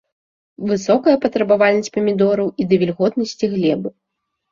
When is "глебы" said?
3.53-3.93